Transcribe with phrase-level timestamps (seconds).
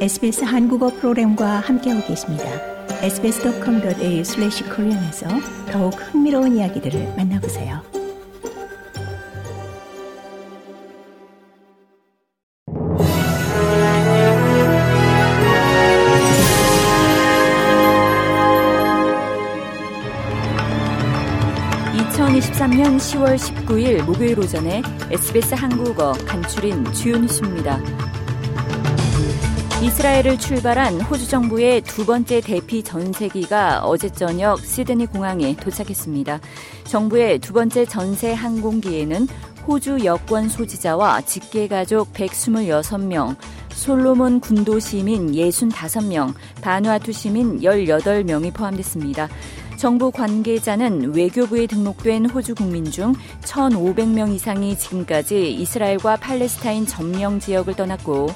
[0.00, 2.44] SBS 한국어 프로그램과 함께하고 계십니다.
[3.02, 5.28] sbs.com.au/korean에서
[5.70, 7.82] 더욱 흥미로운 이야기들을 만나보세요.
[21.92, 24.80] (2023년 10월 19일) 목요일 오전에
[25.10, 27.78] SBS 한국어 간추린 주요 뉴스입니다.
[29.82, 36.38] 이스라엘을 출발한 호주 정부의 두 번째 대피 전세기가 어제 저녁 시드니 공항에 도착했습니다.
[36.84, 39.26] 정부의 두 번째 전세 항공기에는
[39.66, 43.36] 호주 여권 소지자와 직계 가족 126명,
[43.70, 49.30] 솔로몬 군도 시민 65명, 바누아투 시민 18명이 포함됐습니다.
[49.80, 58.26] 정부 관계자는 외교부에 등록된 호주 국민 중 1,500명 이상이 지금까지 이스라엘과 팔레스타인 점령 지역을 떠났고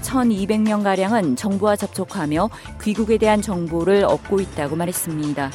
[0.00, 2.48] 1,200명가량은 정부와 접촉하며
[2.80, 5.50] 귀국에 대한 정보를 얻고 있다고 말했습니다.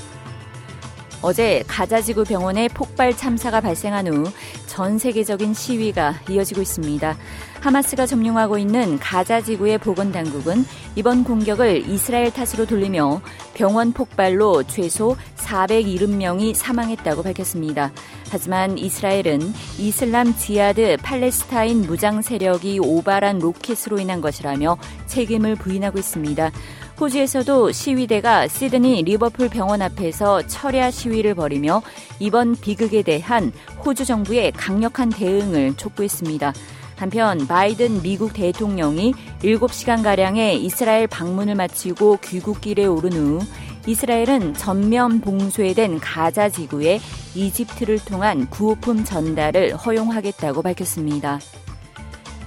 [1.24, 4.32] 어제 가자지구 병원에 폭발 참사가 발생한 후
[4.70, 7.18] 전 세계적인 시위가 이어지고 있습니다.
[7.60, 10.64] 하마스가 점령하고 있는 가자 지구의 보건당국은
[10.96, 13.20] 이번 공격을 이스라엘 탓으로 돌리며
[13.56, 15.18] 병원 폭발로 최소
[15.50, 17.92] 470명이 사망했다고 밝혔습니다.
[18.30, 24.78] 하지만 이스라엘은 이슬람 지하드 팔레스타인 무장 세력이 오발한 로켓으로 인한 것이라며
[25.08, 26.52] 책임을 부인하고 있습니다.
[27.00, 31.82] 호주에서도 시위대가 시드니 리버풀 병원 앞에서 철야 시위를 벌이며
[32.20, 33.52] 이번 비극에 대한
[33.86, 36.54] 호주 정부의 강력한 대응을 촉구했습니다.
[36.98, 43.40] 한편 바이든 미국 대통령이 7시간가량의 이스라엘 방문을 마치고 귀국길에 오른 후
[43.86, 47.00] 이스라엘은 전면 봉쇄된 가자 지구에
[47.36, 51.40] 이집트를 통한 구호품 전달을 허용하겠다고 밝혔습니다.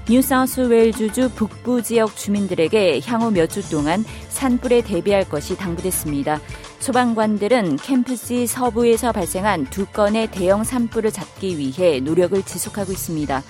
[0.09, 6.41] 뉴사우스웨일주주 북부 지역 주민들에게 향후 몇 주 동안 산불에 대비할 것이 당부됐습니다.
[6.81, 13.43] 소방관들은 캠프시 서부에서 발생한 두 건의 대형 산불을 잡기 위해 노력을 지속하고 있습니다.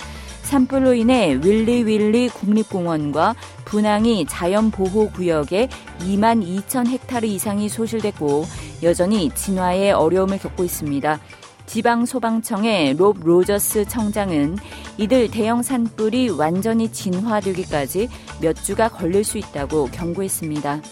[0.53, 5.71] 산불로 인해 윌리 윌리 국립공원과 분항이 자연보호구역에
[6.01, 8.45] 2만 2천 헥타르 이상이 소실됐고
[8.83, 11.19] 여전히 진화에 어려움을 겪고 있습니다.
[11.65, 14.59] 지방소방청의 롭 로저스 청장은
[14.99, 18.11] 이들 대형 산불이 완전히 진화되기까지
[18.43, 20.83] 몇 주가 걸릴 수 있다고 경고했습니다.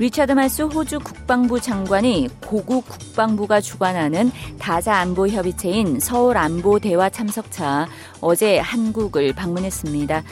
[0.00, 7.86] 리차드 말스 호주 국방부 장관이 고국 국방부가 주관하는 다자 안보 협의체인 서울 안보 대화 참석차
[8.22, 10.22] 어제 한국을 방문했습니다.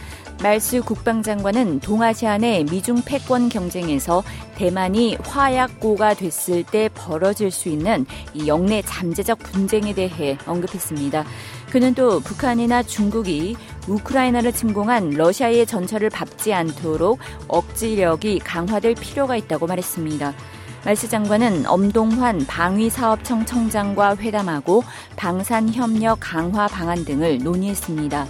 [0.42, 4.22] 말스 국방장관은 동아시아 내 미중 패권 경쟁에서
[4.56, 11.26] 대만이 화약고가 됐을 때 벌어질 수 있는 이 영내 잠재적 분쟁에 대해 언급했습니다.
[11.70, 13.54] 그는 또 북한이나 중국이
[13.88, 17.18] 우크라이나를 침공한 러시아의 전철을 밟지 않도록
[17.48, 20.34] 억지력이 강화될 필요가 있다고 말했습니다.
[20.84, 24.84] 말스 장관은 엄동환 방위사업청 청장과 회담하고
[25.16, 28.26] 방산협력 강화 방안 등을 논의했습니다.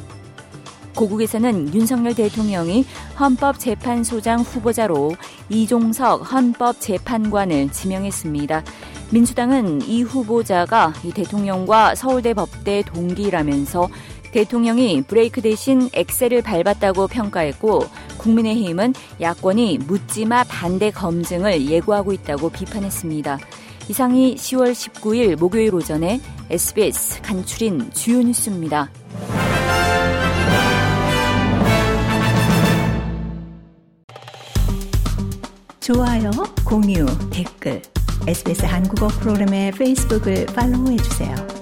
[0.97, 2.85] 고국에서는 윤석열 대통령이
[3.21, 5.15] 헌법재판소장 후보자로
[5.49, 8.65] 이종석 헌법재판관을 지명했습니다.
[9.11, 13.89] 민주당은 이 후보자가 이 대통령과 서울대 법대 동기라면서
[14.33, 17.87] 대통령이 브레이크 대신 엑셀을 밟았다고 평가했고
[18.19, 23.39] 국민의힘은 야권이 묻지마 반대 검증을 예고하고 있다고 비판했습니다.
[23.89, 28.91] 이상이 10월 19일 목요일 오전에 SBS 간추린 주요 뉴스입니다.
[35.81, 36.31] 좋아요,
[36.67, 37.81] 공유, 댓글
[38.27, 41.58] SBS 한국어 프로그램의 페이스북을 팔로우해 주세요.